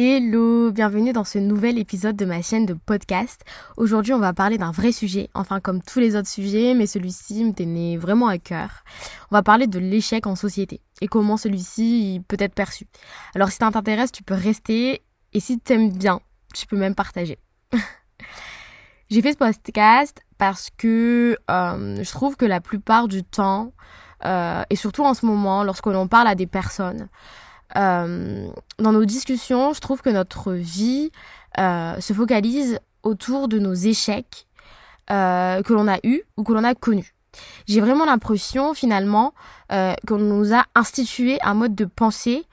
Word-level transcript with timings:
Hello, 0.00 0.70
bienvenue 0.70 1.12
dans 1.12 1.24
ce 1.24 1.38
nouvel 1.38 1.76
épisode 1.76 2.14
de 2.14 2.24
ma 2.24 2.40
chaîne 2.40 2.66
de 2.66 2.74
podcast. 2.74 3.44
Aujourd'hui, 3.76 4.12
on 4.12 4.20
va 4.20 4.32
parler 4.32 4.56
d'un 4.56 4.70
vrai 4.70 4.92
sujet, 4.92 5.28
enfin 5.34 5.58
comme 5.58 5.82
tous 5.82 5.98
les 5.98 6.14
autres 6.14 6.28
sujets, 6.28 6.74
mais 6.74 6.86
celui-ci 6.86 7.44
me 7.44 7.52
tenait 7.52 7.96
vraiment 7.96 8.28
à 8.28 8.38
cœur. 8.38 8.84
On 9.32 9.34
va 9.34 9.42
parler 9.42 9.66
de 9.66 9.80
l'échec 9.80 10.28
en 10.28 10.36
société 10.36 10.80
et 11.00 11.08
comment 11.08 11.36
celui-ci 11.36 12.22
peut 12.28 12.36
être 12.38 12.54
perçu. 12.54 12.86
Alors 13.34 13.50
si 13.50 13.56
ça 13.56 13.72
t'intéresse, 13.72 14.12
tu 14.12 14.22
peux 14.22 14.34
rester 14.36 15.02
et 15.32 15.40
si 15.40 15.58
tu 15.58 15.72
aimes 15.72 15.90
bien, 15.90 16.20
tu 16.54 16.68
peux 16.68 16.76
même 16.76 16.94
partager. 16.94 17.40
J'ai 19.10 19.20
fait 19.20 19.32
ce 19.32 19.38
podcast 19.38 20.20
parce 20.38 20.70
que 20.78 21.36
euh, 21.50 22.04
je 22.04 22.10
trouve 22.12 22.36
que 22.36 22.46
la 22.46 22.60
plupart 22.60 23.08
du 23.08 23.24
temps, 23.24 23.72
euh, 24.24 24.62
et 24.70 24.76
surtout 24.76 25.02
en 25.02 25.14
ce 25.14 25.26
moment, 25.26 25.64
lorsque 25.64 25.86
l'on 25.86 26.06
parle 26.06 26.28
à 26.28 26.36
des 26.36 26.46
personnes, 26.46 27.08
euh, 27.76 28.48
dans 28.78 28.92
nos 28.92 29.04
discussions, 29.04 29.72
je 29.72 29.80
trouve 29.80 30.00
que 30.02 30.10
notre 30.10 30.52
vie 30.52 31.10
euh, 31.58 32.00
se 32.00 32.12
focalise 32.12 32.78
autour 33.02 33.48
de 33.48 33.58
nos 33.58 33.74
échecs 33.74 34.46
euh, 35.10 35.62
que 35.62 35.72
l'on 35.72 35.88
a 35.88 35.98
eus 36.04 36.22
ou 36.36 36.44
que 36.44 36.52
l'on 36.52 36.64
a 36.64 36.74
connus. 36.74 37.14
J'ai 37.66 37.80
vraiment 37.80 38.04
l'impression 38.04 38.74
finalement 38.74 39.32
euh, 39.72 39.94
qu'on 40.06 40.18
nous 40.18 40.54
a 40.54 40.64
institué 40.74 41.38
un 41.42 41.54
mode 41.54 41.74
de 41.74 41.84
pensée 41.84 42.44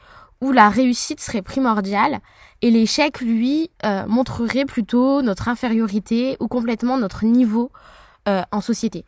où 0.42 0.52
la 0.52 0.70
réussite 0.70 1.22
serait 1.22 1.42
primordiale 1.42 2.20
et 2.62 2.72
l'échec, 2.72 3.22
lui, 3.22 3.72
euh, 3.86 4.06
montrerait 4.08 4.66
plutôt 4.66 5.22
notre 5.22 5.48
infériorité 5.50 6.38
ou 6.40 6.48
complètement 6.48 6.98
notre 6.98 7.26
niveau 7.26 7.72
en 8.28 8.60
société. 8.60 9.06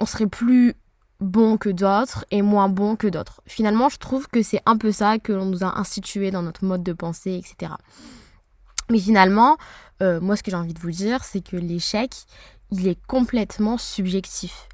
On 0.00 0.06
serait 0.06 0.26
plus 0.26 0.74
bon 1.20 1.56
que 1.56 1.68
d'autres 1.68 2.24
et 2.30 2.42
moins 2.42 2.68
bon 2.68 2.96
que 2.96 3.06
d'autres. 3.06 3.40
Finalement, 3.46 3.88
je 3.88 3.98
trouve 3.98 4.28
que 4.28 4.42
c'est 4.42 4.60
un 4.66 4.76
peu 4.76 4.92
ça 4.92 5.18
que 5.18 5.32
l'on 5.32 5.46
nous 5.46 5.64
a 5.64 5.78
institué 5.78 6.30
dans 6.30 6.42
notre 6.42 6.64
mode 6.64 6.82
de 6.82 6.92
pensée, 6.92 7.34
etc. 7.34 7.72
Mais 8.90 8.98
finalement, 8.98 9.56
euh, 10.02 10.20
moi, 10.20 10.36
ce 10.36 10.42
que 10.42 10.50
j'ai 10.50 10.56
envie 10.56 10.74
de 10.74 10.80
vous 10.80 10.90
dire, 10.90 11.24
c'est 11.24 11.40
que 11.40 11.56
l'échec, 11.56 12.12
il 12.70 12.86
est 12.86 12.98
complètement 13.06 13.78
subjectif. 13.78 14.68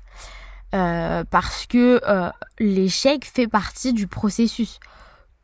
Euh, 0.75 1.23
parce 1.31 1.67
que 1.67 2.01
euh, 2.09 2.31
l'échec 2.59 3.27
fait 3.27 3.47
partie 3.47 3.93
du 3.93 4.07
processus. 4.07 4.81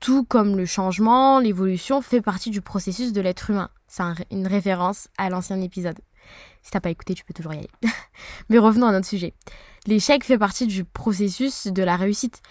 Tout 0.00 0.24
comme 0.24 0.56
le 0.56 0.66
changement, 0.66 1.41
l'évolution 1.41 2.00
fait 2.00 2.20
partie 2.20 2.50
du 2.50 2.60
processus 2.60 3.12
de 3.12 3.20
l'être 3.20 3.50
humain. 3.50 3.70
C'est 3.86 4.02
un, 4.02 4.14
une 4.30 4.46
référence 4.46 5.08
à 5.18 5.28
l'ancien 5.28 5.60
épisode. 5.60 5.98
Si 6.62 6.70
t'as 6.70 6.80
pas 6.80 6.91
écouté, 6.91 7.14
tu 7.14 7.24
peux 7.24 7.34
toujours 7.34 7.54
y 7.54 7.58
aller. 7.58 7.70
Mais 8.48 8.58
revenons 8.58 8.86
à 8.86 8.92
notre 8.92 9.06
sujet. 9.06 9.34
L'échec 9.86 10.24
fait 10.24 10.38
partie 10.38 10.66
du 10.66 10.84
processus 10.84 11.66
de 11.66 11.82
la 11.82 11.96
réussite. 11.96 12.42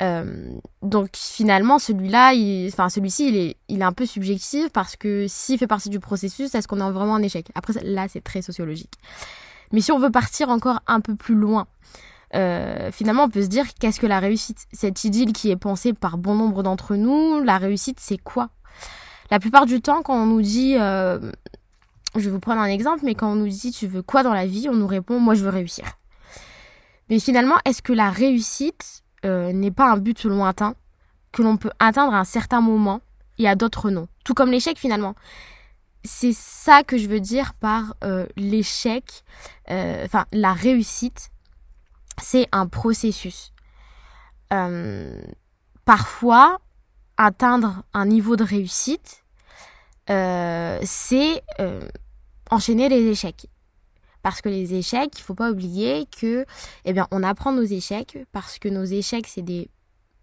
Euh, 0.00 0.50
donc 0.80 1.10
finalement, 1.14 1.78
celui-là, 1.78 2.32
il, 2.32 2.68
enfin 2.68 2.88
celui-ci, 2.88 3.28
il 3.28 3.36
est, 3.36 3.56
il 3.68 3.80
est 3.80 3.84
un 3.84 3.92
peu 3.92 4.06
subjectif 4.06 4.70
parce 4.70 4.96
que 4.96 5.26
s'il 5.28 5.58
fait 5.58 5.66
partie 5.66 5.90
du 5.90 6.00
processus, 6.00 6.54
est-ce 6.54 6.66
qu'on 6.66 6.78
est 6.78 6.92
vraiment 6.92 7.12
en 7.12 7.22
échec? 7.22 7.48
Après, 7.54 7.74
là, 7.84 8.08
c'est 8.08 8.22
très 8.22 8.42
sociologique. 8.42 8.94
Mais 9.70 9.80
si 9.80 9.92
on 9.92 9.98
veut 9.98 10.10
partir 10.10 10.48
encore 10.48 10.80
un 10.86 11.00
peu 11.00 11.14
plus 11.14 11.34
loin, 11.34 11.66
euh, 12.34 12.90
finalement, 12.92 13.24
on 13.24 13.28
peut 13.28 13.42
se 13.42 13.48
dire 13.48 13.66
qu'est-ce 13.78 14.00
que 14.00 14.06
la 14.06 14.20
réussite? 14.20 14.66
Cette 14.72 15.04
idylle 15.04 15.32
qui 15.32 15.50
est 15.50 15.56
pensée 15.56 15.92
par 15.92 16.18
bon 16.18 16.34
nombre 16.34 16.62
d'entre 16.62 16.96
nous, 16.96 17.42
la 17.42 17.58
réussite, 17.58 18.00
c'est 18.00 18.18
quoi? 18.18 18.50
La 19.30 19.38
plupart 19.38 19.66
du 19.66 19.80
temps, 19.80 20.02
quand 20.02 20.14
on 20.14 20.26
nous 20.26 20.42
dit, 20.42 20.76
euh, 20.78 21.18
je 22.14 22.20
vais 22.20 22.30
vous 22.30 22.40
prendre 22.40 22.60
un 22.60 22.66
exemple, 22.66 23.02
mais 23.04 23.14
quand 23.14 23.32
on 23.32 23.36
nous 23.36 23.48
dit 23.48 23.72
tu 23.72 23.86
veux 23.86 24.02
quoi 24.02 24.22
dans 24.22 24.34
la 24.34 24.46
vie, 24.46 24.68
on 24.68 24.74
nous 24.74 24.86
répond 24.86 25.18
moi 25.18 25.34
je 25.34 25.42
veux 25.42 25.50
réussir. 25.50 25.84
Mais 27.08 27.18
finalement, 27.18 27.56
est-ce 27.64 27.82
que 27.82 27.92
la 27.92 28.10
réussite 28.10 29.02
euh, 29.24 29.52
n'est 29.52 29.70
pas 29.70 29.90
un 29.90 29.96
but 29.96 30.24
lointain 30.24 30.74
que 31.32 31.42
l'on 31.42 31.56
peut 31.56 31.70
atteindre 31.78 32.14
à 32.14 32.20
un 32.20 32.24
certain 32.24 32.60
moment 32.60 33.00
et 33.38 33.48
à 33.48 33.54
d'autres 33.54 33.90
non? 33.90 34.08
Tout 34.24 34.34
comme 34.34 34.50
l'échec 34.50 34.78
finalement. 34.78 35.14
C'est 36.04 36.34
ça 36.34 36.82
que 36.82 36.98
je 36.98 37.06
veux 37.08 37.20
dire 37.20 37.54
par 37.54 37.94
euh, 38.02 38.26
l'échec, 38.36 39.24
euh, 39.70 40.04
enfin 40.04 40.26
la 40.32 40.52
réussite, 40.52 41.30
c'est 42.22 42.48
un 42.52 42.66
processus. 42.66 43.52
Euh, 44.52 45.22
parfois, 45.84 46.60
atteindre 47.16 47.82
un 47.92 48.06
niveau 48.06 48.36
de 48.36 48.44
réussite, 48.44 49.24
euh, 50.10 50.78
c'est 50.82 51.42
euh, 51.60 51.88
enchaîner 52.50 52.88
les 52.88 53.02
échecs. 53.08 53.46
Parce 54.22 54.40
que 54.40 54.48
les 54.48 54.74
échecs, 54.74 55.18
il 55.18 55.22
faut 55.22 55.34
pas 55.34 55.50
oublier 55.50 56.06
que, 56.06 56.46
eh 56.84 56.92
bien, 56.92 57.08
on 57.10 57.22
apprend 57.24 57.52
nos 57.52 57.64
échecs 57.64 58.18
parce 58.30 58.58
que 58.58 58.68
nos 58.68 58.84
échecs, 58.84 59.26
c'est 59.26 59.42
des 59.42 59.68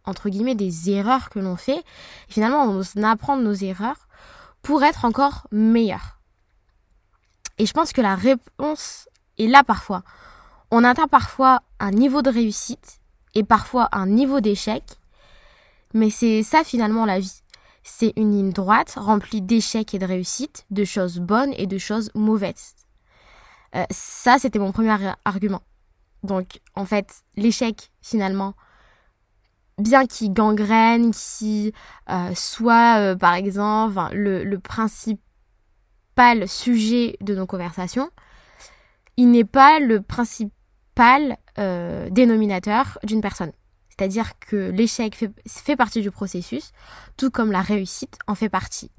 entre 0.06 0.30
guillemets 0.30 0.56
des 0.56 0.90
erreurs 0.90 1.30
que 1.30 1.40
l'on 1.40 1.58
fait. 1.58 1.84
Finalement, 2.30 2.64
on 2.64 3.04
apprend 3.04 3.36
nos 3.38 3.54
erreurs 3.54 4.08
pour 4.62 4.84
être 4.84 5.06
encore 5.06 5.48
meilleur. 5.52 6.20
Et 7.58 7.66
je 7.66 7.74
pense 7.74 7.92
que 7.92 8.02
la 8.02 8.16
réponse 8.16 9.10
est 9.38 9.48
là 9.48 9.64
parfois. 9.64 10.04
On 10.72 10.84
atteint 10.84 11.08
parfois 11.08 11.64
un 11.80 11.92
niveau 11.92 12.22
de 12.22 12.30
réussite 12.30 13.00
et 13.34 13.44
parfois 13.44 13.90
un 13.92 14.06
niveau 14.06 14.40
d'échec, 14.40 14.84
mais 15.94 16.10
c'est 16.10 16.44
ça 16.44 16.64
finalement 16.64 17.06
la 17.06 17.20
vie. 17.20 17.42
C'est 17.84 18.14
une 18.18 18.32
ligne 18.32 18.52
droite 18.52 18.94
remplie 18.96 19.42
d'échecs 19.42 19.96
et 19.96 20.00
de 20.00 20.06
réussites, 20.06 20.66
de 20.70 20.84
choses 20.84 21.20
bonnes 21.20 21.54
et 21.58 21.66
de 21.66 21.78
choses 21.80 22.12
mauvaises. 22.14 22.76
Euh, 23.76 23.84
ça, 23.90 24.38
c'était 24.38 24.60
mon 24.60 24.72
premier 24.72 24.96
argument. 25.26 25.62
Donc, 26.24 26.60
en 26.76 26.86
fait, 26.86 27.24
l'échec, 27.36 27.92
finalement, 28.02 28.54
bien 29.80 30.06
qu'il 30.06 30.34
gangrène, 30.34 31.12
qui 31.12 31.74
euh, 32.10 32.32
soit, 32.36 33.00
euh, 33.00 33.16
par 33.16 33.34
exemple, 33.34 34.00
le, 34.14 34.44
le 34.44 34.60
principal 34.60 35.20
sujet 36.48 37.18
de 37.22 37.34
nos 37.34 37.48
conversations, 37.48 38.10
il 39.18 39.32
n'est 39.32 39.46
pas 39.46 39.80
le 39.80 40.02
principal 40.02 40.59
euh, 41.58 42.10
dénominateur 42.10 43.00
d'une 43.04 43.22
personne. 43.22 43.52
C'est-à-dire 43.90 44.40
que 44.40 44.70
l'échec 44.70 45.16
fait, 45.46 45.76
partie 45.76 46.02
du 46.02 46.12
processus, 46.12 46.72
tout 47.18 47.30
comme 47.30 47.52
la 47.52 47.62
réussite 47.62 48.18
en 48.28 48.36
fait 48.36 48.50
partie. 48.50 48.92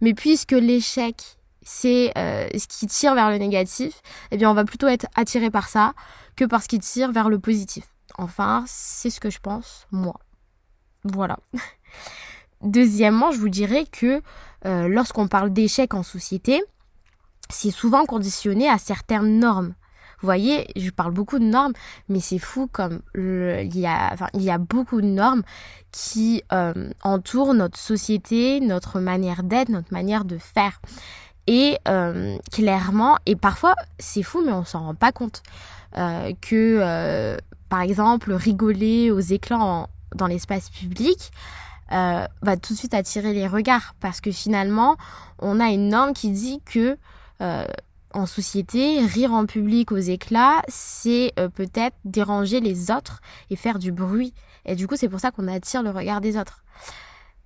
Mais 0.00 0.14
puisque 0.14 0.52
l'échec, 0.52 1.16
c'est 1.62 2.12
euh, 2.16 2.46
ce 2.56 2.66
qui 2.68 2.86
tire 2.86 3.14
vers 3.14 3.30
le 3.30 3.38
négatif, 3.38 4.00
eh 4.30 4.36
bien 4.36 4.50
on 4.50 4.54
va 4.54 4.64
plutôt 4.64 4.86
être 4.86 5.06
attiré 5.16 5.50
par 5.50 5.68
ça 5.68 5.94
que 6.36 6.44
par 6.44 6.62
ce 6.62 6.68
qui 6.68 6.78
tire 6.78 7.10
vers 7.10 7.28
le 7.28 7.38
positif. 7.38 7.84
Enfin, 8.16 8.64
c'est 8.66 9.10
ce 9.10 9.18
que 9.18 9.30
je 9.30 9.40
pense, 9.40 9.86
moi. 9.90 10.20
Voilà. 11.04 11.38
Deuxièmement, 12.62 13.32
je 13.32 13.38
vous 13.38 13.48
dirais 13.48 13.86
que 13.90 14.22
euh, 14.66 14.88
lorsqu'on 14.88 15.28
parle 15.28 15.52
d'échec 15.52 15.94
en 15.94 16.02
société, 16.02 16.62
c'est 17.50 17.70
souvent 17.70 18.06
conditionné 18.06 18.68
à 18.68 18.78
certaines 18.78 19.38
normes. 19.38 19.74
Vous 20.24 20.28
voyez, 20.28 20.66
je 20.74 20.88
parle 20.88 21.12
beaucoup 21.12 21.38
de 21.38 21.44
normes, 21.44 21.74
mais 22.08 22.18
c'est 22.18 22.38
fou 22.38 22.66
comme 22.72 23.02
il, 23.14 23.76
y 23.76 23.86
a, 23.86 24.58
beaucoup 24.58 25.02
de 25.02 25.06
normes 25.06 25.42
qui 25.92 26.42
euh, 26.50 26.88
entourent 27.02 27.52
notre 27.52 27.78
société, 27.78 28.60
notre 28.60 29.00
manière 29.00 29.42
d'être, 29.42 29.68
notre 29.68 29.92
manière 29.92 30.24
de 30.24 30.38
faire. 30.38 30.80
Et 31.46 31.76
euh, 31.88 32.38
clairement, 32.50 33.18
et 33.26 33.36
parfois 33.36 33.74
c'est 33.98 34.22
fou, 34.22 34.42
mais 34.42 34.52
on 34.52 34.64
s'en 34.64 34.86
rend 34.86 34.94
pas 34.94 35.12
compte, 35.12 35.42
euh, 35.98 36.32
que 36.40 37.36
par 37.68 37.82
exemple 37.82 38.32
rigoler 38.32 39.10
aux 39.10 39.20
éclats 39.20 39.88
dans 40.14 40.26
l'espace 40.26 40.70
public 40.70 41.32
va 41.90 42.56
tout 42.62 42.72
de 42.72 42.78
suite 42.78 42.94
attirer 42.94 43.34
les 43.34 43.46
regards 43.46 43.94
parce 44.00 44.22
que 44.22 44.32
finalement 44.32 44.96
on 45.38 45.60
a 45.60 45.66
une 45.66 45.88
norme 45.88 46.14
qui 46.14 46.30
dit 46.30 46.62
que 46.64 46.96
en 48.14 48.26
société, 48.26 49.04
rire 49.04 49.32
en 49.32 49.46
public 49.46 49.92
aux 49.92 49.98
éclats, 49.98 50.62
c'est 50.68 51.32
euh, 51.38 51.48
peut-être 51.48 51.96
déranger 52.04 52.60
les 52.60 52.90
autres 52.90 53.20
et 53.50 53.56
faire 53.56 53.78
du 53.78 53.92
bruit. 53.92 54.32
Et 54.64 54.76
du 54.76 54.86
coup, 54.86 54.96
c'est 54.96 55.08
pour 55.08 55.20
ça 55.20 55.30
qu'on 55.30 55.48
attire 55.48 55.82
le 55.82 55.90
regard 55.90 56.20
des 56.20 56.36
autres. 56.36 56.64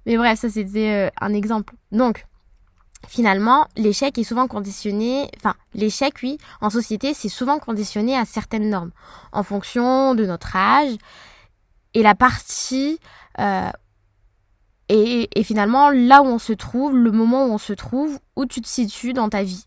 Mais 0.06 0.16
bref, 0.16 0.38
ça 0.38 0.48
c'était 0.48 1.10
un 1.20 1.34
exemple. 1.34 1.74
Donc, 1.90 2.26
finalement, 3.06 3.66
l'échec 3.76 4.18
est 4.18 4.24
souvent 4.24 4.48
conditionné, 4.48 5.30
enfin, 5.36 5.54
l'échec, 5.74 6.14
oui, 6.22 6.38
en 6.60 6.70
société, 6.70 7.14
c'est 7.14 7.28
souvent 7.28 7.58
conditionné 7.58 8.16
à 8.16 8.24
certaines 8.24 8.68
normes, 8.68 8.90
en 9.32 9.42
fonction 9.42 10.14
de 10.14 10.26
notre 10.26 10.56
âge, 10.56 10.96
et 11.94 12.02
la 12.02 12.14
partie, 12.14 12.98
euh, 13.38 13.70
et, 14.88 15.28
et, 15.38 15.44
finalement, 15.44 15.90
là 15.90 16.22
où 16.22 16.26
on 16.26 16.38
se 16.38 16.52
trouve, 16.52 16.96
le 16.96 17.10
moment 17.10 17.46
où 17.46 17.52
on 17.52 17.58
se 17.58 17.74
trouve, 17.74 18.18
où 18.36 18.46
tu 18.46 18.60
te 18.60 18.68
situes 18.68 19.12
dans 19.12 19.28
ta 19.28 19.42
vie. 19.42 19.66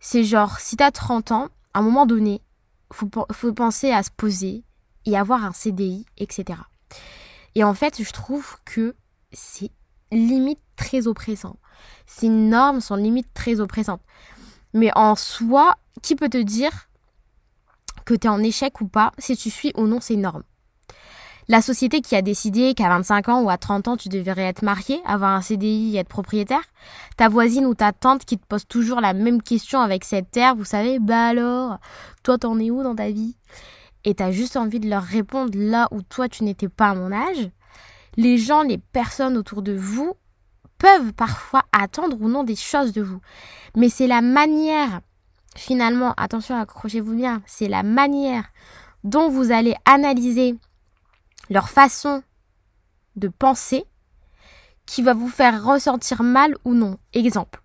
C'est 0.00 0.24
genre, 0.24 0.58
si 0.60 0.76
t'as 0.76 0.90
30 0.90 1.32
ans, 1.32 1.48
à 1.74 1.80
un 1.80 1.82
moment 1.82 2.06
donné, 2.06 2.40
faut, 2.92 3.08
faut 3.32 3.52
penser 3.52 3.90
à 3.90 4.02
se 4.02 4.10
poser 4.10 4.64
et 5.04 5.16
avoir 5.16 5.44
un 5.44 5.52
CDI, 5.52 6.06
etc. 6.18 6.60
Et 7.54 7.64
en 7.64 7.74
fait, 7.74 8.02
je 8.02 8.12
trouve 8.12 8.56
que 8.64 8.94
c'est 9.32 9.70
limite 10.10 10.60
très 10.76 11.06
oppressant. 11.06 11.56
Ces 12.06 12.28
normes 12.28 12.80
sont 12.80 12.96
limite 12.96 13.32
très 13.34 13.60
oppressantes. 13.60 14.02
Mais 14.72 14.90
en 14.96 15.16
soi, 15.16 15.76
qui 16.02 16.14
peut 16.14 16.28
te 16.28 16.40
dire 16.40 16.88
que 18.04 18.14
tu 18.14 18.26
es 18.26 18.30
en 18.30 18.42
échec 18.42 18.80
ou 18.80 18.88
pas 18.88 19.12
si 19.18 19.36
tu 19.36 19.50
suis 19.50 19.72
ou 19.76 19.86
non 19.86 20.00
ces 20.00 20.16
normes? 20.16 20.44
La 21.50 21.62
société 21.62 22.02
qui 22.02 22.14
a 22.14 22.20
décidé 22.20 22.74
qu'à 22.74 22.90
25 22.90 23.30
ans 23.30 23.40
ou 23.40 23.48
à 23.48 23.56
30 23.56 23.88
ans, 23.88 23.96
tu 23.96 24.10
devrais 24.10 24.42
être 24.42 24.60
marié, 24.60 25.00
avoir 25.06 25.30
un 25.30 25.40
CDI 25.40 25.96
et 25.96 26.00
être 26.00 26.08
propriétaire. 26.08 26.60
Ta 27.16 27.30
voisine 27.30 27.64
ou 27.64 27.74
ta 27.74 27.92
tante 27.92 28.26
qui 28.26 28.36
te 28.36 28.44
pose 28.46 28.66
toujours 28.66 29.00
la 29.00 29.14
même 29.14 29.40
question 29.40 29.80
avec 29.80 30.04
cette 30.04 30.36
air, 30.36 30.54
vous 30.54 30.66
savez, 30.66 30.98
bah 30.98 31.28
alors, 31.28 31.78
toi 32.22 32.36
t'en 32.36 32.58
es 32.58 32.70
où 32.70 32.82
dans 32.82 32.94
ta 32.94 33.08
vie? 33.10 33.34
Et 34.04 34.14
t'as 34.14 34.30
juste 34.30 34.58
envie 34.58 34.78
de 34.78 34.90
leur 34.90 35.02
répondre 35.02 35.52
là 35.54 35.88
où 35.90 36.02
toi 36.02 36.28
tu 36.28 36.44
n'étais 36.44 36.68
pas 36.68 36.90
à 36.90 36.94
mon 36.94 37.12
âge. 37.12 37.48
Les 38.18 38.36
gens, 38.36 38.62
les 38.62 38.76
personnes 38.76 39.38
autour 39.38 39.62
de 39.62 39.72
vous 39.72 40.12
peuvent 40.76 41.14
parfois 41.14 41.62
attendre 41.72 42.18
ou 42.20 42.28
non 42.28 42.44
des 42.44 42.56
choses 42.56 42.92
de 42.92 43.00
vous. 43.00 43.20
Mais 43.74 43.88
c'est 43.88 44.06
la 44.06 44.20
manière, 44.20 45.00
finalement, 45.56 46.12
attention, 46.18 46.60
accrochez-vous 46.60 47.14
bien, 47.14 47.40
c'est 47.46 47.68
la 47.68 47.82
manière 47.82 48.44
dont 49.02 49.30
vous 49.30 49.50
allez 49.50 49.74
analyser 49.86 50.54
leur 51.50 51.68
façon 51.68 52.22
de 53.16 53.28
penser 53.28 53.84
qui 54.86 55.02
va 55.02 55.14
vous 55.14 55.28
faire 55.28 55.64
ressentir 55.64 56.22
mal 56.22 56.56
ou 56.64 56.74
non. 56.74 56.98
Exemple. 57.12 57.60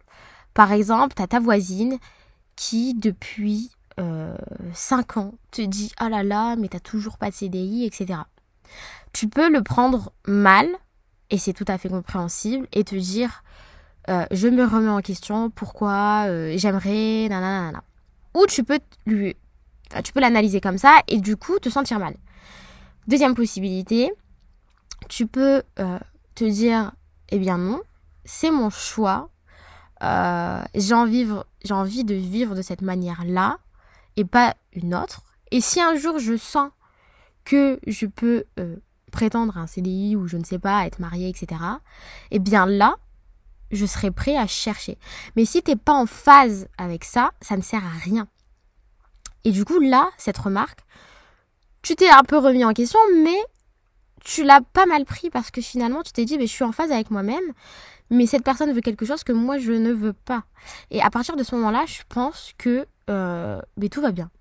Par 0.53 0.71
exemple, 0.71 1.15
tu 1.15 1.21
as 1.21 1.27
ta 1.27 1.39
voisine 1.39 1.97
qui, 2.55 2.93
depuis 2.93 3.71
euh, 3.99 4.35
5 4.73 5.17
ans, 5.17 5.33
te 5.51 5.61
dit 5.61 5.91
Oh 6.01 6.07
là 6.07 6.23
là, 6.23 6.55
mais 6.55 6.67
t'as 6.67 6.79
toujours 6.79 7.17
pas 7.17 7.29
de 7.29 7.35
CDI, 7.35 7.85
etc. 7.85 8.19
Tu 9.13 9.27
peux 9.27 9.49
le 9.49 9.63
prendre 9.63 10.11
mal, 10.27 10.67
et 11.29 11.37
c'est 11.37 11.53
tout 11.53 11.65
à 11.67 11.77
fait 11.77 11.89
compréhensible, 11.89 12.67
et 12.73 12.83
te 12.83 12.95
dire 12.95 13.43
euh, 14.09 14.25
Je 14.31 14.47
me 14.47 14.65
remets 14.65 14.89
en 14.89 15.01
question, 15.01 15.49
pourquoi, 15.49 16.25
euh, 16.27 16.53
j'aimerais, 16.57 17.27
nanana. 17.29 17.83
Ou 18.35 18.45
tu 18.47 18.63
peux 18.63 18.79
lui. 19.05 19.35
tu 20.03 20.11
peux 20.11 20.19
l'analyser 20.19 20.59
comme 20.59 20.77
ça, 20.77 20.99
et 21.07 21.19
du 21.19 21.37
coup 21.37 21.57
te 21.59 21.69
sentir 21.69 21.99
mal. 21.99 22.15
Deuxième 23.07 23.35
possibilité, 23.35 24.13
tu 25.09 25.27
peux 25.27 25.63
euh, 25.79 25.99
te 26.35 26.45
dire, 26.45 26.93
eh 27.29 27.39
bien 27.39 27.57
non, 27.57 27.81
c'est 28.23 28.51
mon 28.51 28.69
choix, 28.69 29.29
euh, 30.03 30.63
j'ai 30.75 30.93
envie, 30.93 31.25
de 32.03 32.15
vivre 32.15 32.55
de 32.55 32.61
cette 32.61 32.81
manière-là 32.81 33.57
et 34.15 34.25
pas 34.25 34.55
une 34.73 34.95
autre. 34.95 35.23
Et 35.51 35.61
si 35.61 35.81
un 35.81 35.95
jour 35.95 36.19
je 36.19 36.37
sens 36.37 36.71
que 37.45 37.79
je 37.87 38.05
peux 38.05 38.45
euh, 38.59 38.77
prétendre 39.11 39.57
un 39.57 39.67
CDI 39.67 40.15
ou 40.15 40.27
je 40.27 40.37
ne 40.37 40.43
sais 40.43 40.59
pas, 40.59 40.85
être 40.85 40.99
mariée, 40.99 41.29
etc., 41.29 41.61
eh 42.31 42.39
bien 42.39 42.65
là, 42.65 42.95
je 43.71 43.85
serai 43.85 44.11
prêt 44.11 44.37
à 44.37 44.47
chercher. 44.47 44.97
Mais 45.35 45.45
si 45.45 45.61
t'es 45.61 45.75
pas 45.75 45.93
en 45.93 46.05
phase 46.05 46.67
avec 46.77 47.03
ça, 47.03 47.31
ça 47.41 47.57
ne 47.57 47.61
sert 47.61 47.83
à 47.83 47.97
rien. 48.03 48.27
Et 49.43 49.51
du 49.51 49.65
coup, 49.65 49.79
là, 49.79 50.09
cette 50.17 50.37
remarque, 50.37 50.85
tu 51.83 51.95
t'es 51.95 52.09
un 52.09 52.23
peu 52.23 52.37
remis 52.37 52.65
en 52.65 52.73
question, 52.73 52.99
mais 53.21 53.37
tu 54.23 54.43
l'as 54.43 54.61
pas 54.61 54.85
mal 54.85 55.05
pris 55.05 55.29
parce 55.29 55.51
que 55.51 55.61
finalement 55.61 56.01
tu 56.01 56.13
t'es 56.13 56.25
dit 56.25 56.37
mais 56.37 56.47
je 56.47 56.53
suis 56.53 56.63
en 56.63 56.71
phase 56.71 56.91
avec 56.91 57.11
moi-même 57.11 57.43
mais 58.09 58.25
cette 58.25 58.43
personne 58.43 58.71
veut 58.71 58.81
quelque 58.81 59.05
chose 59.05 59.23
que 59.23 59.33
moi 59.33 59.57
je 59.57 59.73
ne 59.73 59.91
veux 59.91 60.13
pas. 60.13 60.43
Et 60.91 61.01
à 61.01 61.09
partir 61.09 61.35
de 61.35 61.43
ce 61.43 61.55
moment-là 61.55 61.83
je 61.87 62.01
pense 62.07 62.53
que 62.57 62.87
euh, 63.09 63.61
mais 63.77 63.89
tout 63.89 64.01
va 64.01 64.11
bien. 64.11 64.31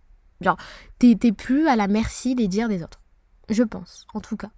Genre 0.40 0.56
t'es 0.98 1.16
plus 1.32 1.66
à 1.66 1.76
la 1.76 1.88
merci 1.88 2.34
des 2.34 2.48
dires 2.48 2.68
des 2.68 2.82
autres. 2.82 3.00
Je 3.48 3.64
pense 3.64 4.06
en 4.14 4.20
tout 4.20 4.36
cas. 4.36 4.50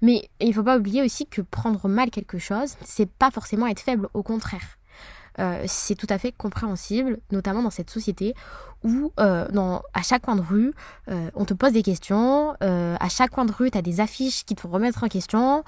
Mais 0.00 0.28
il 0.40 0.52
faut 0.52 0.64
pas 0.64 0.78
oublier 0.78 1.02
aussi 1.02 1.26
que 1.26 1.42
prendre 1.42 1.88
mal 1.88 2.10
quelque 2.10 2.38
chose 2.38 2.74
c'est 2.84 3.10
pas 3.10 3.30
forcément 3.30 3.68
être 3.68 3.80
faible 3.80 4.08
au 4.14 4.22
contraire 4.24 4.78
euh, 5.38 5.64
c'est 5.66 5.94
tout 5.94 6.06
à 6.10 6.18
fait 6.18 6.32
compréhensible, 6.32 7.18
notamment 7.30 7.62
dans 7.62 7.70
cette 7.70 7.90
société 7.90 8.34
où 8.84 9.12
euh, 9.20 9.48
dans, 9.48 9.82
à 9.94 10.02
chaque 10.02 10.22
coin 10.22 10.36
de 10.36 10.42
rue, 10.42 10.74
euh, 11.08 11.30
on 11.34 11.44
te 11.44 11.54
pose 11.54 11.72
des 11.72 11.82
questions, 11.82 12.54
à 12.60 13.08
chaque 13.08 13.30
coin 13.30 13.44
de 13.44 13.52
rue, 13.52 13.70
tu 13.70 13.78
as 13.78 13.82
des 13.82 14.00
affiches 14.00 14.44
qui 14.44 14.54
te 14.54 14.60
font 14.60 14.70
remettre 14.70 15.04
en 15.04 15.08
question, 15.08 15.64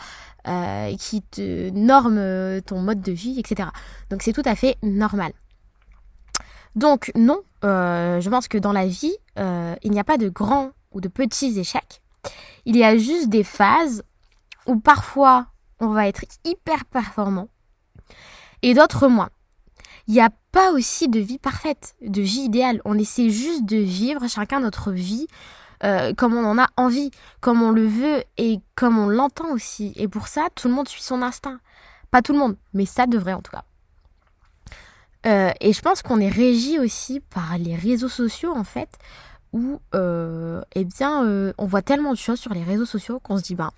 qui 0.98 1.22
te 1.22 1.70
norment 1.70 2.60
ton 2.62 2.80
mode 2.80 3.00
de 3.00 3.12
vie, 3.12 3.38
etc. 3.38 3.68
Donc 4.10 4.22
c'est 4.22 4.32
tout 4.32 4.42
à 4.44 4.54
fait 4.54 4.76
normal. 4.82 5.32
Donc 6.74 7.12
non, 7.14 7.40
je 7.62 8.28
pense 8.28 8.48
que 8.48 8.58
dans 8.58 8.72
la 8.72 8.86
vie, 8.86 9.14
il 9.36 9.90
n'y 9.90 10.00
a 10.00 10.04
pas 10.04 10.18
de 10.18 10.28
grands 10.28 10.70
ou 10.92 11.00
de 11.00 11.08
petits 11.08 11.58
échecs. 11.58 12.02
Il 12.64 12.76
y 12.76 12.84
a 12.84 12.96
juste 12.96 13.28
des 13.28 13.44
phases 13.44 14.02
où 14.66 14.78
parfois 14.78 15.46
on 15.80 15.88
va 15.88 16.08
être 16.08 16.24
hyper 16.44 16.84
performant 16.86 17.48
et 18.62 18.74
d'autres 18.74 19.08
moins 19.08 19.30
il 20.06 20.14
n'y 20.14 20.20
a 20.20 20.30
pas 20.52 20.72
aussi 20.72 21.08
de 21.08 21.18
vie 21.18 21.38
parfaite, 21.38 21.94
de 22.02 22.20
vie 22.20 22.42
idéale. 22.42 22.80
On 22.84 22.98
essaie 22.98 23.30
juste 23.30 23.64
de 23.64 23.76
vivre 23.76 24.28
chacun 24.28 24.60
notre 24.60 24.92
vie 24.92 25.26
euh, 25.82 26.14
comme 26.14 26.34
on 26.34 26.44
en 26.44 26.58
a 26.58 26.68
envie, 26.76 27.10
comme 27.40 27.62
on 27.62 27.70
le 27.70 27.86
veut 27.86 28.24
et 28.38 28.60
comme 28.74 28.98
on 28.98 29.08
l'entend 29.08 29.50
aussi. 29.50 29.92
Et 29.96 30.08
pour 30.08 30.28
ça, 30.28 30.48
tout 30.54 30.68
le 30.68 30.74
monde 30.74 30.88
suit 30.88 31.02
son 31.02 31.20
instinct. 31.20 31.58
Pas 32.10 32.22
tout 32.22 32.32
le 32.32 32.38
monde, 32.38 32.56
mais 32.72 32.86
ça 32.86 33.06
devrait 33.06 33.32
en 33.32 33.42
tout 33.42 33.50
cas. 33.50 33.64
Euh, 35.26 35.52
et 35.60 35.72
je 35.72 35.80
pense 35.80 36.02
qu'on 36.02 36.20
est 36.20 36.28
régi 36.28 36.78
aussi 36.78 37.20
par 37.20 37.58
les 37.58 37.74
réseaux 37.76 38.08
sociaux 38.08 38.54
en 38.54 38.64
fait, 38.64 38.90
où 39.52 39.80
euh, 39.94 40.62
eh 40.74 40.84
bien 40.84 41.52
on 41.58 41.66
voit 41.66 41.82
tellement 41.82 42.12
de 42.12 42.18
choses 42.18 42.40
sur 42.40 42.54
les 42.54 42.62
réseaux 42.62 42.84
sociaux 42.84 43.20
qu'on 43.20 43.38
se 43.38 43.42
dit 43.42 43.54
ben 43.54 43.70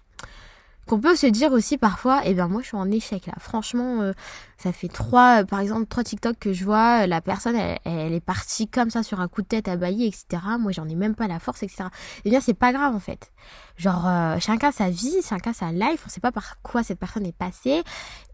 qu'on 0.86 1.00
peut 1.00 1.16
se 1.16 1.26
dire 1.26 1.52
aussi 1.52 1.78
parfois, 1.78 2.20
eh 2.24 2.32
bien 2.32 2.46
moi 2.46 2.62
je 2.62 2.68
suis 2.68 2.76
en 2.76 2.90
échec 2.90 3.26
là. 3.26 3.34
Franchement, 3.40 4.02
euh, 4.02 4.12
ça 4.56 4.72
fait 4.72 4.88
trois, 4.88 5.42
euh, 5.42 5.44
par 5.44 5.58
exemple 5.58 5.86
trois 5.86 6.04
TikTok 6.04 6.38
que 6.38 6.52
je 6.52 6.64
vois, 6.64 7.02
euh, 7.02 7.06
la 7.06 7.20
personne 7.20 7.56
elle, 7.56 8.12
est 8.12 8.20
partie 8.20 8.68
comme 8.68 8.90
ça 8.90 9.02
sur 9.02 9.20
un 9.20 9.26
coup 9.26 9.42
de 9.42 9.48
tête 9.48 9.66
à 9.66 9.76
bailli, 9.76 10.06
etc. 10.06 10.42
Moi 10.60 10.70
j'en 10.70 10.88
ai 10.88 10.94
même 10.94 11.16
pas 11.16 11.26
la 11.26 11.40
force, 11.40 11.64
etc. 11.64 11.88
Eh 12.24 12.30
bien 12.30 12.40
c'est 12.40 12.54
pas 12.54 12.72
grave 12.72 12.94
en 12.94 13.00
fait. 13.00 13.32
Genre 13.76 14.08
chacun 14.40 14.70
sa 14.70 14.88
vie, 14.88 15.16
chacun 15.28 15.52
sa 15.52 15.72
life, 15.72 16.04
on 16.06 16.08
sait 16.08 16.20
pas 16.20 16.32
par 16.32 16.62
quoi 16.62 16.84
cette 16.84 17.00
personne 17.00 17.26
est 17.26 17.36
passée. 17.36 17.82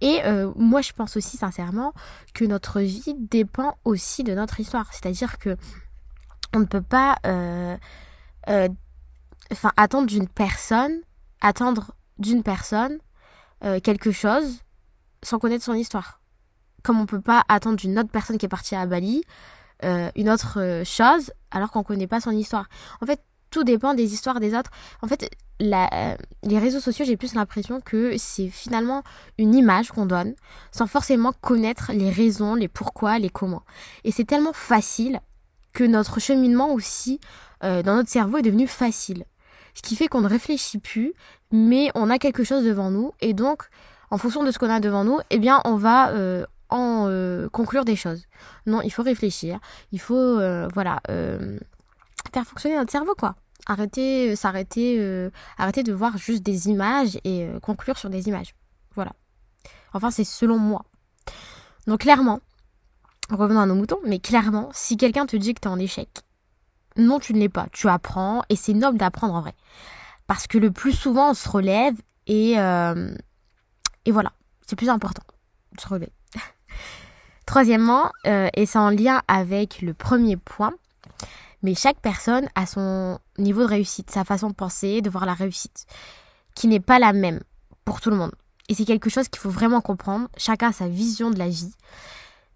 Et 0.02 0.20
moi 0.56 0.82
je 0.82 0.92
pense 0.92 1.16
aussi 1.16 1.38
sincèrement 1.38 1.94
que 2.34 2.44
notre 2.44 2.80
vie 2.80 3.14
dépend 3.18 3.76
aussi 3.84 4.24
de 4.24 4.34
notre 4.34 4.60
histoire. 4.60 4.92
C'est-à-dire 4.92 5.38
que 5.38 5.56
on 6.54 6.60
ne 6.60 6.66
peut 6.66 6.82
pas, 6.82 7.16
enfin 8.46 9.72
attendre 9.76 10.06
d'une 10.06 10.28
personne, 10.28 11.00
attendre 11.40 11.92
d'une 12.22 12.42
personne 12.42 12.98
euh, 13.64 13.78
quelque 13.80 14.10
chose 14.10 14.60
sans 15.22 15.38
connaître 15.38 15.64
son 15.64 15.74
histoire. 15.74 16.20
Comme 16.82 17.00
on 17.00 17.06
peut 17.06 17.20
pas 17.20 17.44
attendre 17.48 17.76
d'une 17.76 17.98
autre 17.98 18.10
personne 18.10 18.38
qui 18.38 18.46
est 18.46 18.48
partie 18.48 18.74
à 18.74 18.86
Bali 18.86 19.22
euh, 19.84 20.10
une 20.16 20.30
autre 20.30 20.60
euh, 20.60 20.84
chose 20.84 21.32
alors 21.50 21.70
qu'on 21.70 21.82
connaît 21.82 22.06
pas 22.06 22.20
son 22.20 22.30
histoire. 22.30 22.68
En 23.00 23.06
fait, 23.06 23.20
tout 23.50 23.64
dépend 23.64 23.94
des 23.94 24.14
histoires 24.14 24.40
des 24.40 24.54
autres. 24.54 24.70
En 25.02 25.08
fait, 25.08 25.28
les 25.60 26.58
réseaux 26.58 26.80
sociaux, 26.80 27.04
j'ai 27.04 27.16
plus 27.16 27.34
l'impression 27.34 27.80
que 27.80 28.16
c'est 28.16 28.48
finalement 28.48 29.02
une 29.38 29.54
image 29.54 29.92
qu'on 29.92 30.06
donne 30.06 30.34
sans 30.72 30.86
forcément 30.86 31.32
connaître 31.32 31.92
les 31.92 32.10
raisons, 32.10 32.54
les 32.54 32.68
pourquoi, 32.68 33.18
les 33.18 33.28
comment. 33.28 33.62
Et 34.04 34.10
c'est 34.10 34.24
tellement 34.24 34.54
facile 34.54 35.20
que 35.72 35.84
notre 35.84 36.18
cheminement 36.18 36.72
aussi 36.72 37.20
dans 37.60 37.94
notre 37.94 38.08
cerveau 38.08 38.38
est 38.38 38.42
devenu 38.42 38.66
facile 38.66 39.24
ce 39.74 39.82
qui 39.82 39.96
fait 39.96 40.08
qu'on 40.08 40.20
ne 40.20 40.28
réfléchit 40.28 40.78
plus, 40.78 41.14
mais 41.50 41.90
on 41.94 42.10
a 42.10 42.18
quelque 42.18 42.44
chose 42.44 42.64
devant 42.64 42.90
nous, 42.90 43.12
et 43.20 43.34
donc, 43.34 43.68
en 44.10 44.18
fonction 44.18 44.44
de 44.44 44.50
ce 44.50 44.58
qu'on 44.58 44.70
a 44.70 44.80
devant 44.80 45.04
nous, 45.04 45.18
eh 45.30 45.38
bien, 45.38 45.60
on 45.64 45.76
va 45.76 46.10
euh, 46.10 46.44
en 46.68 47.06
euh, 47.08 47.48
conclure 47.48 47.84
des 47.84 47.96
choses. 47.96 48.24
Non, 48.66 48.82
il 48.82 48.90
faut 48.90 49.02
réfléchir, 49.02 49.58
il 49.90 50.00
faut, 50.00 50.14
euh, 50.14 50.68
voilà, 50.74 51.00
faire 51.06 52.44
fonctionner 52.44 52.76
notre 52.76 52.92
cerveau, 52.92 53.14
quoi. 53.14 53.36
Arrêter, 53.66 54.34
s'arrêter, 54.34 55.30
arrêter 55.56 55.82
de 55.82 55.92
voir 55.92 56.18
juste 56.18 56.42
des 56.42 56.68
images 56.68 57.18
et 57.24 57.48
conclure 57.62 57.96
sur 57.96 58.10
des 58.10 58.28
images. 58.28 58.54
Voilà. 58.94 59.12
Enfin, 59.92 60.10
c'est 60.10 60.24
selon 60.24 60.58
moi. 60.58 60.84
Donc, 61.86 62.00
clairement, 62.00 62.40
revenons 63.30 63.60
à 63.60 63.66
nos 63.66 63.74
moutons, 63.74 64.00
mais 64.04 64.18
clairement, 64.18 64.70
si 64.72 64.96
quelqu'un 64.96 65.26
te 65.26 65.36
dit 65.36 65.54
que 65.54 65.60
tu 65.60 65.68
es 65.68 65.70
en 65.70 65.78
échec, 65.78 66.08
non, 66.96 67.18
tu 67.18 67.34
ne 67.34 67.38
l'es 67.38 67.48
pas. 67.48 67.66
Tu 67.72 67.88
apprends 67.88 68.42
et 68.48 68.56
c'est 68.56 68.74
noble 68.74 68.98
d'apprendre 68.98 69.34
en 69.34 69.40
vrai. 69.40 69.54
Parce 70.26 70.46
que 70.46 70.58
le 70.58 70.70
plus 70.70 70.92
souvent, 70.92 71.30
on 71.30 71.34
se 71.34 71.48
relève 71.48 71.94
et, 72.26 72.58
euh, 72.58 73.14
et 74.04 74.12
voilà, 74.12 74.32
c'est 74.66 74.76
plus 74.76 74.88
important 74.88 75.22
de 75.72 75.80
se 75.80 75.88
relever. 75.88 76.12
Troisièmement, 77.46 78.10
euh, 78.26 78.48
et 78.54 78.66
c'est 78.66 78.78
en 78.78 78.90
lien 78.90 79.22
avec 79.28 79.82
le 79.82 79.94
premier 79.94 80.36
point, 80.36 80.72
mais 81.62 81.74
chaque 81.74 82.00
personne 82.00 82.48
a 82.54 82.66
son 82.66 83.18
niveau 83.38 83.62
de 83.62 83.68
réussite, 83.68 84.10
sa 84.10 84.24
façon 84.24 84.48
de 84.48 84.54
penser, 84.54 85.00
de 85.02 85.10
voir 85.10 85.26
la 85.26 85.34
réussite, 85.34 85.86
qui 86.54 86.68
n'est 86.68 86.80
pas 86.80 86.98
la 86.98 87.12
même 87.12 87.40
pour 87.84 88.00
tout 88.00 88.10
le 88.10 88.16
monde. 88.16 88.32
Et 88.68 88.74
c'est 88.74 88.84
quelque 88.84 89.10
chose 89.10 89.28
qu'il 89.28 89.40
faut 89.40 89.50
vraiment 89.50 89.80
comprendre. 89.80 90.28
Chacun 90.36 90.68
a 90.68 90.72
sa 90.72 90.88
vision 90.88 91.30
de 91.30 91.38
la 91.38 91.48
vie 91.48 91.72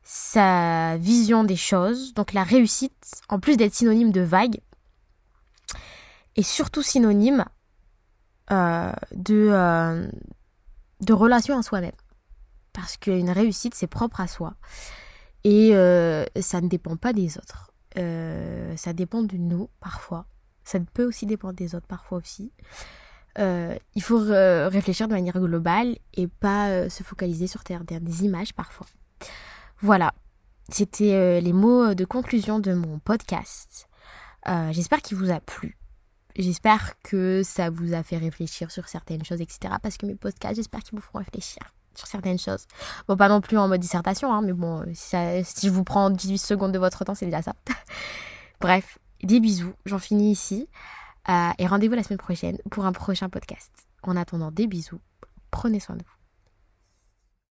sa 0.08 0.96
vision 0.98 1.42
des 1.42 1.56
choses. 1.56 2.14
Donc 2.14 2.32
la 2.32 2.44
réussite, 2.44 3.20
en 3.28 3.40
plus 3.40 3.56
d'être 3.56 3.74
synonyme 3.74 4.12
de 4.12 4.20
vague, 4.20 4.60
est 6.36 6.42
surtout 6.42 6.82
synonyme 6.82 7.44
euh, 8.52 8.92
de, 9.12 9.48
euh, 9.50 10.06
de 11.00 11.12
relation 11.12 11.58
à 11.58 11.62
soi-même. 11.62 11.90
Parce 12.72 12.96
qu'une 12.96 13.30
réussite, 13.30 13.74
c'est 13.74 13.88
propre 13.88 14.20
à 14.20 14.28
soi. 14.28 14.54
Et 15.42 15.74
euh, 15.74 16.24
ça 16.40 16.60
ne 16.60 16.68
dépend 16.68 16.96
pas 16.96 17.12
des 17.12 17.36
autres. 17.36 17.72
ça 18.76 18.92
dépend 18.92 19.22
de 19.22 19.36
nous, 19.36 19.68
parfois. 19.80 20.26
Ça 20.62 20.78
peut 20.94 21.04
aussi 21.04 21.26
dépendre 21.26 21.54
des 21.54 21.74
autres, 21.74 21.86
parfois 21.88 22.18
aussi. 22.18 22.52
il 23.38 24.02
faut 24.02 24.18
réfléchir 24.18 25.08
de 25.08 25.14
manière 25.14 25.38
globale 25.40 25.96
et 26.14 26.28
pas 26.28 26.88
se 26.88 27.02
focaliser 27.02 27.48
sur 27.48 27.62
des 27.64 28.24
images 28.24 28.52
parfois. 28.52 28.86
Voilà, 29.80 30.14
c'était 30.68 31.40
les 31.40 31.52
mots 31.52 31.94
de 31.94 32.04
conclusion 32.04 32.58
de 32.58 32.72
mon 32.72 32.98
podcast. 32.98 33.88
J'espère 34.70 35.02
qu'il 35.02 35.16
vous 35.16 35.30
a 35.30 35.40
plu. 35.40 35.76
J'espère 36.38 37.00
que 37.02 37.42
ça 37.42 37.70
vous 37.70 37.94
a 37.94 38.02
fait 38.02 38.18
réfléchir 38.18 38.70
sur 38.70 38.88
certaines 38.88 39.24
choses, 39.24 39.40
etc. 39.40 39.74
Parce 39.82 39.96
que 39.96 40.06
mes 40.06 40.14
podcasts, 40.14 40.56
j'espère 40.56 40.80
qu'ils 40.80 40.98
vous 40.98 41.04
feront 41.04 41.18
réfléchir 41.18 41.62
sur 41.94 42.06
certaines 42.06 42.38
choses. 42.38 42.66
Bon, 43.08 43.16
pas 43.16 43.28
non 43.28 43.40
plus 43.40 43.56
en 43.56 43.68
mode 43.68 43.80
dissertation, 43.80 44.32
hein, 44.32 44.42
mais 44.42 44.52
bon, 44.52 44.84
si, 44.92 45.16
si 45.44 45.66
je 45.66 45.72
vous 45.72 45.84
prends 45.84 46.10
18 46.10 46.38
secondes 46.38 46.72
de 46.72 46.78
votre 46.78 47.04
temps, 47.04 47.14
c'est 47.14 47.24
déjà 47.24 47.42
ça. 47.42 47.54
Bref, 48.60 48.98
des 49.22 49.40
bisous, 49.40 49.72
j'en 49.86 49.98
finis 49.98 50.32
ici. 50.32 50.68
Euh, 51.28 51.50
et 51.58 51.66
rendez-vous 51.66 51.94
la 51.94 52.02
semaine 52.02 52.18
prochaine 52.18 52.58
pour 52.70 52.84
un 52.84 52.92
prochain 52.92 53.28
podcast. 53.28 53.72
En 54.02 54.16
attendant, 54.16 54.50
des 54.50 54.66
bisous, 54.66 55.00
prenez 55.50 55.80
soin 55.80 55.96
de 55.96 56.02
vous. 56.04 56.15